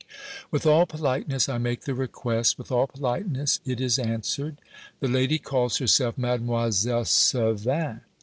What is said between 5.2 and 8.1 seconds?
calls herself Mademoiselle Servin.